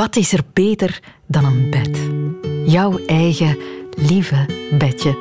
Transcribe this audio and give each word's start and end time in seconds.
Wat 0.00 0.16
is 0.16 0.32
er 0.32 0.40
beter 0.52 1.00
dan 1.26 1.44
een 1.44 1.70
bed? 1.70 1.98
Jouw 2.64 2.98
eigen 3.06 3.58
lieve 3.96 4.46
bedje. 4.78 5.18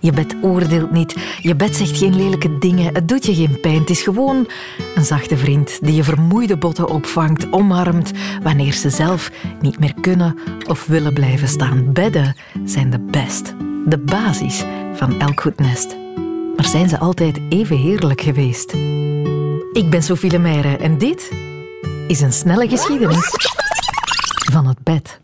Je 0.00 0.12
bed 0.12 0.36
oordeelt 0.42 0.90
niet, 0.90 1.16
je 1.38 1.56
bed 1.56 1.76
zegt 1.76 1.98
geen 1.98 2.16
lelijke 2.16 2.58
dingen, 2.58 2.94
het 2.94 3.08
doet 3.08 3.26
je 3.26 3.34
geen 3.34 3.60
pijn. 3.60 3.78
Het 3.78 3.90
is 3.90 4.02
gewoon 4.02 4.48
een 4.94 5.04
zachte 5.04 5.36
vriend 5.36 5.78
die 5.82 5.94
je 5.94 6.04
vermoeide 6.04 6.56
botten 6.56 6.88
opvangt, 6.88 7.52
omarmt 7.52 8.10
wanneer 8.42 8.72
ze 8.72 8.90
zelf 8.90 9.30
niet 9.60 9.78
meer 9.78 9.94
kunnen 10.00 10.38
of 10.68 10.86
willen 10.86 11.14
blijven 11.14 11.48
staan. 11.48 11.92
Bedden 11.92 12.36
zijn 12.64 12.90
de 12.90 13.00
best, 13.00 13.54
de 13.86 13.98
basis 13.98 14.64
van 14.94 15.20
elk 15.20 15.40
goed 15.40 15.58
nest. 15.58 15.96
Maar 16.56 16.66
zijn 16.66 16.88
ze 16.88 16.98
altijd 16.98 17.40
even 17.48 17.76
heerlijk 17.76 18.20
geweest? 18.20 18.72
Ik 19.72 19.90
ben 19.90 20.02
Sophie 20.02 20.30
Lemeyre 20.30 20.76
en 20.76 20.98
dit 20.98 21.32
is 22.06 22.20
een 22.20 22.32
snelle 22.32 22.68
geschiedenis 22.68 23.58
van 24.50 24.66
het 24.66 24.82
bed. 24.82 25.20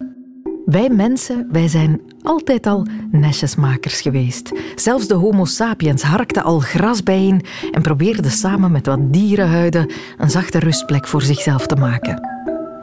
Wij 0.65 0.89
mensen, 0.89 1.49
wij 1.53 1.69
zijn 1.69 2.01
altijd 2.23 2.67
al 2.67 2.87
nestjesmakers 3.11 4.01
geweest. 4.01 4.53
Zelfs 4.75 5.09
de 5.09 5.15
homo 5.15 5.45
sapiens 5.45 6.03
harkte 6.03 6.43
al 6.43 6.59
gras 6.59 7.03
bijeen 7.03 7.45
en 7.71 7.83
probeerde 7.83 8.29
samen 8.29 8.73
met 8.73 8.87
wat 8.87 9.13
dierenhuiden 9.13 9.93
een 10.19 10.31
zachte 10.31 10.59
rustplek 10.59 11.07
voor 11.07 11.23
zichzelf 11.23 11.67
te 11.67 11.77
maken. 11.77 12.21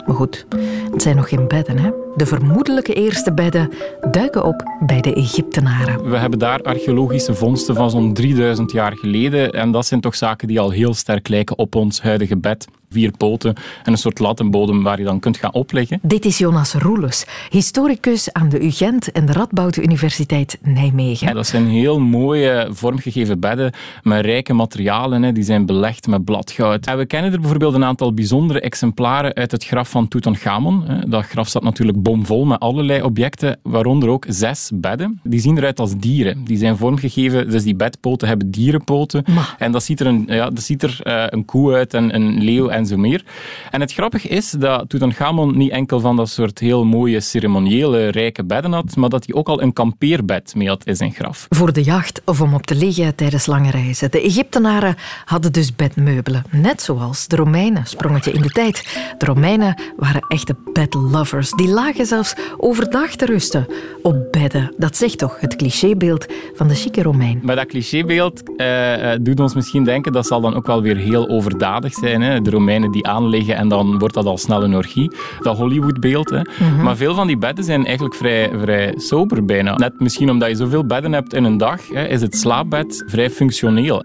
Maar 0.05 0.16
goed, 0.16 0.45
het 0.91 1.02
zijn 1.02 1.16
nog 1.16 1.30
geen 1.30 1.48
bedden, 1.48 1.77
hè? 1.77 1.91
De 2.16 2.26
vermoedelijke 2.26 2.94
eerste 2.94 3.34
bedden 3.34 3.70
duiken 4.12 4.44
op 4.44 4.64
bij 4.86 5.02
de 5.02 5.14
Egyptenaren. 5.14 6.09
We 6.09 6.17
hebben 6.17 6.39
daar 6.39 6.62
archeologische 6.62 7.34
vondsten 7.34 7.75
van 7.75 7.89
zo'n 7.89 8.14
3000 8.14 8.72
jaar 8.72 8.98
geleden. 8.98 9.52
En 9.52 9.72
dat 9.72 9.86
zijn 9.86 10.02
toch 10.02 10.16
zaken 10.16 10.48
die 10.48 10.59
al 10.59 10.70
heel 10.70 10.94
sterk 10.94 11.28
lijken 11.28 11.58
op 11.58 11.75
ons 11.75 12.02
huidige 12.02 12.38
bed 12.38 12.67
vier 12.93 13.11
poten 13.17 13.55
en 13.83 13.91
een 13.91 13.97
soort 13.97 14.20
lattenbodem 14.20 14.83
waar 14.83 14.97
je 14.97 15.05
dan 15.05 15.20
kunt 15.20 15.38
gaan 15.38 15.53
opleggen. 15.53 15.99
Dit 16.02 16.25
is 16.25 16.38
Jonas 16.38 16.73
Roeles, 16.73 17.25
historicus 17.49 18.33
aan 18.33 18.49
de 18.49 18.66
UGent 18.66 19.11
en 19.11 19.25
de 19.25 19.31
Radboud 19.31 19.77
Universiteit 19.77 20.58
Nijmegen. 20.61 21.27
Ja, 21.27 21.33
dat 21.33 21.47
zijn 21.47 21.67
heel 21.67 22.00
mooie 22.00 22.67
vormgegeven 22.72 23.39
bedden 23.39 23.72
met 24.03 24.25
rijke 24.25 24.53
materialen. 24.53 25.23
Hè. 25.23 25.31
Die 25.31 25.44
zijn 25.44 25.66
belegd 25.66 26.08
met 26.08 26.25
bladgoud. 26.25 26.85
En 26.85 26.97
we 26.97 27.05
kennen 27.05 27.31
er 27.31 27.39
bijvoorbeeld 27.39 27.73
een 27.73 27.83
aantal 27.83 28.13
bijzondere 28.13 28.59
exemplaren 28.59 29.33
uit 29.33 29.52
het 29.52 29.66
graf 29.66 29.89
van 29.89 30.07
Tutankhamon. 30.07 31.03
Dat 31.07 31.25
graf 31.25 31.47
staat 31.47 31.63
natuurlijk 31.63 32.02
bomvol 32.02 32.45
met 32.45 32.59
allerlei 32.59 33.02
objecten, 33.02 33.59
waaronder 33.63 34.09
ook 34.09 34.25
zes 34.28 34.72
bedden. 34.73 35.19
Die 35.23 35.39
zien 35.39 35.57
eruit 35.57 35.80
als 35.80 35.97
dieren. 35.97 36.44
Die 36.44 36.57
zijn 36.57 36.78
vormgegeven, 36.78 37.50
dus 37.50 37.63
die 37.63 37.75
bedpoten 37.75 38.28
hebben 38.28 38.52
dierenpoten. 38.52 39.23
En 39.57 39.72
dat 39.72 39.83
ziet 39.83 40.00
er 40.00 40.07
een, 40.07 40.23
ja, 40.28 40.50
dat 40.50 40.63
ziet 40.63 40.83
er, 40.83 41.00
uh, 41.03 41.23
een 41.30 41.45
koe 41.45 41.73
uit 41.73 41.94
en 41.94 42.16
een 42.16 42.44
leeuw 42.44 42.67
en 42.67 42.83
zo 42.86 42.98
meer. 42.98 43.23
En 43.72 43.81
het 43.81 43.94
grappige 43.94 44.28
is 44.28 44.50
dat 44.52 44.89
Tutankhamon 44.89 45.58
niet 45.58 45.72
enkel 45.72 46.00
van 46.00 46.16
dat 46.16 46.30
soort 46.30 46.59
heel 46.59 46.86
mooie 46.86 47.20
ceremoniële 47.20 48.08
rijke 48.08 48.44
bedden 48.44 48.72
had, 48.73 48.95
maar 48.95 49.09
dat 49.09 49.25
hij 49.25 49.36
ook 49.36 49.48
al 49.48 49.62
een 49.62 49.73
kampeerbed 49.73 50.56
mee 50.56 50.67
had 50.67 50.86
in 50.86 50.95
zijn 50.95 51.12
graf. 51.12 51.45
Voor 51.50 51.73
de 51.73 51.84
jacht 51.84 52.22
of 52.25 52.42
om 52.42 52.53
op 52.53 52.66
te 52.66 52.75
liggen 52.75 53.16
tijdens 53.16 53.45
lange 53.45 53.72
reizen. 53.72 54.12
De 54.12 54.22
Egyptenaren 54.22 54.95
hadden 55.25 55.52
dus 55.52 55.75
bedmeubelen, 55.75 56.44
net 56.52 56.81
zoals 56.81 57.28
de 57.28 57.36
Romeinen. 57.36 57.86
Sprongetje 57.86 58.31
in 58.31 58.42
de 58.42 58.50
tijd. 58.50 58.97
De 59.18 59.25
Romeinen 59.25 59.81
waren 59.97 60.25
echte 60.28 60.56
bedlovers. 60.73 61.52
Die 61.52 61.68
lagen 61.68 62.06
zelfs 62.06 62.36
overdag 62.58 63.16
te 63.16 63.25
rusten 63.25 63.68
op 64.02 64.31
bedden. 64.31 64.73
Dat 64.78 64.97
zegt 64.97 65.18
toch 65.18 65.40
het 65.40 65.56
clichébeeld 65.56 66.25
van 66.53 66.68
de 66.68 66.75
chique 66.75 67.03
Romein. 67.03 67.40
Maar 67.44 67.56
dat 67.56 67.66
clichébeeld 67.66 68.42
uh, 68.58 69.12
doet 69.22 69.40
ons 69.40 69.53
misschien 69.56 69.84
denken 69.84 70.12
dat 70.12 70.28
zal 70.28 70.42
dan 70.42 70.56
ook 70.56 70.68
wel 70.68 70.81
weer 70.81 70.97
heel 70.97 71.30
overdadig 71.30 71.94
zijn. 71.94 72.22
Hè? 72.22 72.42
De 72.42 72.50
Romeinen 72.50 72.72
die 72.81 73.07
aanleggen 73.07 73.55
en 73.55 73.67
dan 73.67 73.99
wordt 73.99 74.13
dat 74.13 74.25
al 74.25 74.38
snel 74.38 74.63
een 74.63 74.75
orgie. 74.75 75.11
Dat 75.39 75.57
Hollywoodbeeld. 75.57 76.31
Mhm. 76.31 76.83
Maar 76.83 76.95
veel 76.95 77.16
van 77.16 77.27
die 77.27 77.38
bedden 77.38 77.66
zijn 77.66 77.85
eigenlijk 77.85 78.16
vrij, 78.16 78.52
vrij 78.59 78.93
sober 78.97 79.45
bijna. 79.45 79.75
Net 79.75 79.99
misschien 79.99 80.29
omdat 80.29 80.49
je 80.49 80.55
zoveel 80.55 80.85
bedden 80.85 81.13
hebt 81.13 81.33
in 81.33 81.44
een 81.44 81.57
dag, 81.57 81.88
hè, 81.88 82.07
is 82.07 82.21
het 82.21 82.35
slaapbed 82.35 83.03
vrij 83.07 83.29
functioneel. 83.29 84.03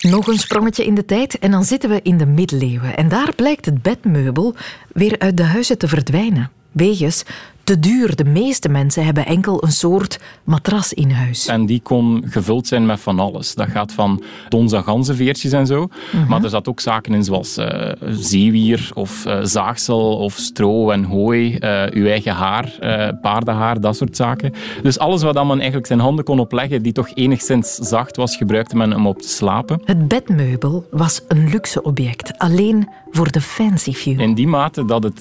Nog 0.00 0.26
een 0.26 0.38
sprongetje 0.38 0.84
in 0.84 0.94
de 0.94 1.04
tijd 1.04 1.38
en 1.38 1.50
dan 1.50 1.64
zitten 1.64 1.90
we 1.90 2.00
in 2.02 2.18
de 2.18 2.26
middeleeuwen. 2.26 2.96
En 2.96 3.08
daar 3.08 3.32
blijkt 3.36 3.64
het 3.64 3.82
bedmeubel 3.82 4.54
weer 4.92 5.18
uit 5.18 5.36
de 5.36 5.42
huizen 5.42 5.78
te 5.78 5.88
verdwijnen. 5.88 6.50
Wegens 6.72 7.24
te 7.68 7.78
duur. 7.78 8.16
De 8.16 8.24
meeste 8.24 8.68
mensen 8.68 9.04
hebben 9.04 9.26
enkel 9.26 9.64
een 9.64 9.72
soort 9.72 10.18
matras 10.44 10.92
in 10.92 11.10
huis. 11.10 11.46
En 11.46 11.66
die 11.66 11.80
kon 11.80 12.24
gevuld 12.26 12.66
zijn 12.66 12.86
met 12.86 13.00
van 13.00 13.20
alles. 13.20 13.54
Dat 13.54 13.68
gaat 13.68 13.92
van 13.92 14.22
dons 14.48 14.72
en 14.72 14.82
ganzenveertjes 14.82 15.52
en 15.52 15.66
zo. 15.66 15.88
Mhm. 16.12 16.28
Maar 16.28 16.44
er 16.44 16.50
zat 16.50 16.68
ook 16.68 16.80
zaken 16.80 17.14
in 17.14 17.24
zoals 17.24 17.58
uh, 17.58 17.92
zeewier 18.10 18.90
of 18.94 19.26
uh, 19.26 19.38
zaagsel 19.42 20.16
of 20.16 20.34
stro 20.34 20.90
en 20.90 21.04
hooi, 21.04 21.56
uh, 21.60 21.82
uw 21.90 22.06
eigen 22.06 22.32
haar, 22.32 22.76
paardenhaar, 23.22 23.80
dat 23.80 23.96
soort 23.96 24.16
zaken. 24.16 24.52
Dus 24.82 24.98
alles 24.98 25.22
wat 25.22 25.34
men 25.34 25.56
eigenlijk 25.58 25.86
zijn 25.86 26.00
handen 26.00 26.24
kon 26.24 26.38
opleggen, 26.38 26.82
die 26.82 26.92
toch 26.92 27.10
enigszins 27.14 27.74
zacht 27.74 28.16
was, 28.16 28.36
gebruikte 28.36 28.76
men 28.76 28.94
om 28.94 29.06
op 29.06 29.22
te 29.22 29.28
slapen. 29.28 29.80
Het 29.84 30.08
bedmeubel 30.08 30.86
was 30.90 31.20
een 31.28 31.48
luxe 31.48 31.82
object, 31.82 32.38
alleen 32.38 32.88
voor 33.10 33.30
de 33.30 33.40
fancy 33.40 33.92
few. 33.92 34.20
In 34.20 34.34
die 34.34 34.46
mate 34.46 34.84
dat 34.84 35.02
het, 35.02 35.20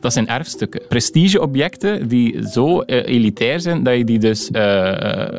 dat 0.00 0.12
zijn 0.12 0.28
erfstukken. 0.28 0.82
Prestigeobjecten 0.88 1.66
objecten 1.66 2.08
die 2.08 2.48
zo 2.48 2.82
uh, 2.86 3.06
elitair 3.06 3.60
zijn 3.60 3.82
dat 3.82 3.96
je 3.96 4.04
die 4.04 4.18
dus, 4.18 4.50
uh, 4.50 4.60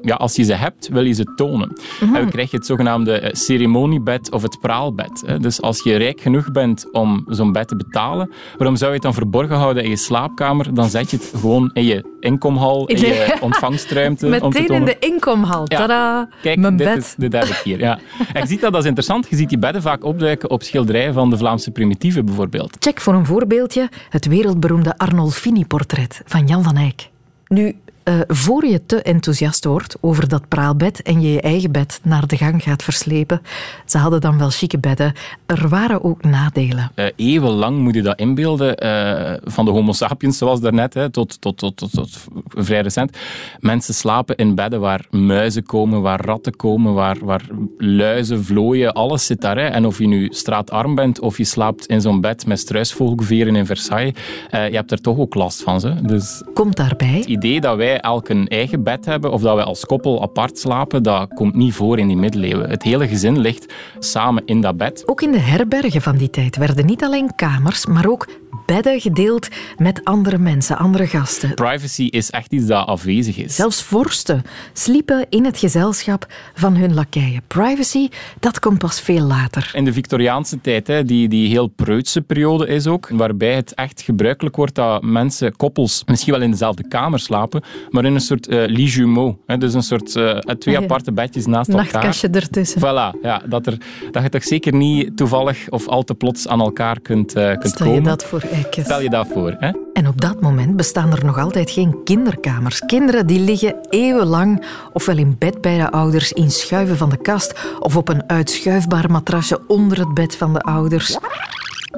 ja, 0.02 0.16
als 0.18 0.36
je 0.36 0.44
ze 0.44 0.54
hebt, 0.54 0.88
wil 0.88 1.04
je 1.04 1.14
ze 1.14 1.34
tonen. 1.36 1.78
Mm 2.00 2.16
En 2.16 2.22
dan 2.22 2.30
krijg 2.30 2.52
je 2.52 2.58
het 2.58 2.66
zogenaamde 2.66 3.30
ceremoniebed 3.32 4.32
of 4.32 4.42
het 4.42 4.58
praalbed. 4.62 5.24
Hè. 5.26 5.40
Dus 5.40 5.62
als 5.62 5.84
je 5.84 5.96
rijk 5.96 6.22
genoeg 6.22 6.52
bent 6.52 6.92
om 6.92 7.26
zo'n 7.28 7.52
bed 7.52 7.68
te 7.68 7.76
betalen, 7.76 8.30
waarom 8.58 8.76
zou 8.76 8.90
je 8.90 8.96
het 8.96 9.04
dan 9.04 9.14
verborgen 9.14 9.56
houden 9.56 9.84
in 9.84 9.90
je 9.90 9.96
slaapkamer? 9.96 10.74
Dan 10.74 10.90
zet 10.90 11.12
je 11.12 11.18
het 11.18 11.34
gewoon 11.36 11.70
in 11.74 11.84
je 11.86 12.17
inkomhal, 12.20 12.88
in 12.88 12.98
je 12.98 13.38
ontvangstruimte. 13.42 14.28
Meteen 14.28 14.44
om 14.46 14.52
te 14.52 14.64
tonen. 14.64 14.80
in 14.80 14.86
de 14.86 14.98
inkomhal. 15.00 15.64
Ja. 15.66 16.30
Kijk, 16.42 16.60
Mijn 16.60 16.78
dit, 16.78 17.16
bed. 17.18 17.44
Is, 17.44 17.50
ik 17.58 17.62
hier. 17.64 17.80
Ja. 17.80 18.00
En 18.34 18.42
je 18.42 18.48
ziet 18.48 18.62
dat, 18.62 18.72
dat 18.72 18.82
is 18.82 18.88
interessant. 18.88 19.28
Je 19.30 19.36
ziet 19.36 19.50
die 19.50 19.58
bedden 19.58 19.82
vaak 19.82 20.04
opduiken 20.04 20.50
op 20.50 20.64
schilderijen 20.64 21.14
van 21.14 21.30
de 21.30 21.38
Vlaamse 21.38 21.72
primitieven 21.72 22.26
bijvoorbeeld. 22.26 22.76
Check 22.80 23.02
voor 23.02 23.14
een 23.14 23.26
voorbeeldje 23.26 23.90
het 24.10 24.26
wereldberoemde 24.26 24.98
Arnolfini-portret 24.98 26.22
van 26.26 26.48
Jan 26.48 26.64
van 26.64 26.76
Eyck. 26.76 27.10
Nu, 27.48 27.76
uh, 28.08 28.20
voor 28.28 28.66
je 28.66 28.86
te 28.86 29.02
enthousiast 29.02 29.66
wordt 29.66 29.98
over 30.02 30.28
dat 30.28 30.48
praalbed 30.48 31.02
en 31.02 31.22
je 31.22 31.32
je 31.32 31.42
eigen 31.42 31.72
bed 31.72 32.00
naar 32.04 32.28
de 32.28 32.38
gang 32.38 32.64
gaat 32.64 32.84
verslepen, 32.84 33.42
ze 33.86 33.98
hadden 33.98 34.22
dan 34.22 34.38
wel 34.38 34.50
chique 34.50 34.80
bedden, 34.80 35.14
er 35.46 35.68
waren 35.70 36.04
ook 36.04 36.24
nadelen. 36.24 36.92
Uh, 36.96 37.06
eeuwenlang 37.16 37.80
moet 37.80 37.96
je 37.96 38.02
dat 38.02 38.20
inbeelden, 38.20 38.86
uh, 38.86 39.38
van 39.44 39.66
de 39.66 39.72
homo 39.72 39.92
sapiens 39.92 40.38
zoals 40.38 40.60
daarnet, 40.60 40.94
hè, 40.94 41.10
tot, 41.10 41.42
tot, 41.42 41.58
tot, 41.58 41.78
tot, 41.78 41.92
tot, 41.92 42.10
vrij 42.48 42.82
recent. 42.82 43.18
Mensen 43.60 43.94
slapen 43.94 44.36
in 44.36 44.56
bedden 44.56 44.80
waar 44.80 45.06
muizen 45.10 45.64
komen, 45.64 46.02
waar 46.02 46.26
ratten 46.26 46.56
komen, 46.56 46.94
waar, 46.94 47.18
waar 47.22 47.42
luizen, 47.78 48.44
vlooien, 48.44 48.94
alles 48.94 49.26
zit 49.26 49.42
daar. 49.42 49.58
Hè. 49.58 49.66
En 49.66 49.86
of 49.86 50.00
je 50.00 50.08
nu 50.08 50.28
straatarm 50.32 50.96
bent 50.96 51.20
of 51.20 51.38
je 51.38 51.44
slaapt 51.44 51.86
in 51.86 52.02
zo'n 52.02 52.22
bed 52.22 52.46
met 52.46 52.60
struisvogelveren 52.60 53.56
in 53.56 53.66
Versailles, 53.66 54.14
je 54.52 54.58
hebt 54.58 54.92
er 54.92 55.02
toch 55.02 55.18
ook 55.18 55.36
last 55.36 55.64
van. 55.64 55.80
Ze. 55.80 55.96
Dus 56.02 56.44
Komt 56.54 56.76
daarbij? 56.76 57.18
Het 57.18 57.26
idee 57.26 57.62
dat 57.62 57.76
wij 57.78 57.97
elk 58.00 58.30
een 58.30 58.48
eigen 58.48 58.84
bed 58.84 59.06
hebben 59.06 59.32
of 59.32 59.42
dat 59.42 59.56
wij 59.56 59.64
als 59.64 59.86
koppel 59.86 60.22
apart 60.22 60.60
slapen, 60.60 61.04
dat 61.04 61.34
komt 61.34 61.56
niet 61.56 61.74
voor 61.74 62.00
in 62.00 62.08
die 62.08 62.18
middeleeuwen. 62.18 62.70
Het 62.70 62.84
hele 62.84 63.08
gezin 63.08 63.40
ligt 63.40 63.74
samen 64.00 64.44
in 64.46 64.62
dat 64.62 64.78
bed. 64.78 65.04
Ook 65.06 65.22
in 65.22 65.32
de 65.32 65.40
herbergen 65.40 66.02
van 66.02 66.18
die 66.18 66.30
tijd 66.30 66.56
werden 66.58 66.86
niet 66.86 67.04
alleen 67.04 67.36
kamers, 67.36 67.86
maar 67.86 68.08
ook 68.08 68.28
bedden 68.68 69.02
gedeeld 69.02 69.48
met 69.78 70.04
andere 70.04 70.38
mensen, 70.38 70.78
andere 70.78 71.08
gasten. 71.08 71.54
Privacy 71.54 72.04
is 72.04 72.30
echt 72.30 72.52
iets 72.52 72.66
dat 72.66 72.88
afwezig 72.88 73.38
is. 73.38 73.56
Zelfs 73.56 73.84
vorsten 73.84 74.44
sliepen 74.74 75.26
in 75.30 75.46
het 75.46 75.58
gezelschap 75.58 76.26
van 76.54 76.76
hun 76.76 76.94
lakeien. 76.94 77.42
Privacy, 77.48 78.10
dat 78.40 78.60
komt 78.60 78.78
pas 78.78 79.02
veel 79.02 79.26
later. 79.26 79.72
In 79.74 79.86
de 79.86 79.94
Victoriaanse 79.94 80.62
tijd, 80.62 80.88
hè, 80.88 81.04
die, 81.04 81.28
die 81.28 81.50
heel 81.50 81.68
preutse 81.68 82.22
periode 82.22 82.68
is 82.68 82.88
ook, 82.88 83.10
waarbij 83.10 83.56
het 83.56 83.74
echt 83.74 84.02
gebruikelijk 84.02 84.56
wordt 84.56 84.76
dat 84.76 85.04
mensen, 85.04 85.56
koppels, 85.56 86.04
misschien 86.06 86.34
wel 86.34 86.42
in 86.42 86.52
dezelfde 86.52 86.88
kamer 86.88 87.20
slapen, 87.20 87.64
maar 87.90 88.06
in 88.06 88.14
een 88.14 88.22
soort 88.22 88.50
uh, 88.50 88.66
lit 88.66 88.92
jumeau. 88.92 89.36
Hè, 89.46 89.58
dus 89.58 89.74
een 89.74 89.84
soort 89.84 90.16
uh, 90.16 90.38
twee 90.38 90.78
aparte 90.78 91.12
bedjes 91.12 91.46
naast 91.46 91.70
elkaar. 91.70 91.86
Nachtkastje 91.86 92.30
ertussen. 92.30 92.82
Voilà, 92.82 93.22
ja, 93.22 93.42
dat, 93.50 93.68
er, 93.68 93.78
dat 94.12 94.24
je 94.24 94.30
toch 94.30 94.44
zeker 94.44 94.74
niet 94.74 95.18
toevallig 95.18 95.70
of 95.70 95.88
al 95.88 96.04
te 96.04 96.14
plots 96.14 96.48
aan 96.48 96.60
elkaar 96.60 97.00
kunt, 97.00 97.38
uh, 97.38 97.48
kunt 97.48 97.68
Stel 97.68 97.86
komen. 97.86 98.02
je 98.02 98.08
dat 98.08 98.24
voor 98.24 98.42
Eikes. 98.52 98.84
Stel 98.84 99.02
je 99.02 99.10
dat 99.10 99.28
voor. 99.28 99.56
Hè? 99.60 99.72
En 99.94 100.08
op 100.08 100.22
dat 100.22 100.42
moment 100.42 100.76
bestaan 100.76 101.12
er 101.12 101.26
nog 101.26 101.38
altijd 101.38 101.72
geen 101.72 102.04
kinderkamers. 102.04 102.80
Kinderen 102.86 103.28
die 103.28 103.40
liggen 103.40 103.76
eeuwenlang 103.90 104.66
ofwel 104.94 105.18
in 105.18 105.36
bed 105.40 105.62
bij 105.62 105.78
de 105.78 105.92
ouders, 105.92 106.32
in 106.32 106.52
schuiven 106.52 106.98
van 106.98 107.10
de 107.10 107.18
kast 107.18 107.60
of 107.80 107.98
op 107.98 108.10
een 108.10 108.30
uitschuifbaar 108.30 109.12
matrasje 109.12 109.60
onder 109.68 110.00
het 110.00 110.14
bed 110.14 110.36
van 110.36 110.54
de 110.54 110.62
ouders 110.62 111.18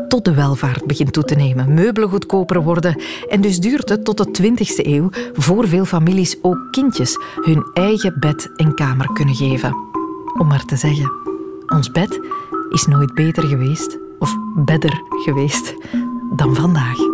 tot 0.08 0.26
de 0.26 0.34
welvaart 0.34 0.86
begint 0.86 1.14
toe 1.14 1.24
te 1.24 1.36
nemen, 1.36 1.74
meubelen 1.74 2.10
goedkoper 2.10 2.64
worden 2.64 3.02
en 3.28 3.42
dus 3.42 3.60
duurt 3.60 3.90
het 3.90 4.06
tot 4.06 4.18
de 4.18 4.42
20e 4.42 4.86
eeuw 4.86 5.10
voor 5.34 5.68
veel 5.68 5.86
families 5.86 6.38
ook 6.42 6.68
kindjes 6.72 7.18
hun 7.36 7.70
eigen 7.74 8.16
bed 8.20 8.52
en 8.56 8.74
kamer 8.74 9.14
kunnen 9.14 9.36
geven. 9.36 9.76
Om 10.38 10.48
maar 10.48 10.66
te 10.66 10.76
zeggen, 10.76 11.12
ons 11.68 11.92
bed 11.92 12.20
is 12.70 12.86
nooit 12.86 13.14
beter 13.14 13.44
geweest 13.44 13.98
of 14.20 14.36
bedder 14.56 15.02
geweest 15.10 15.74
dan 16.36 16.56
vandaag. 16.56 17.09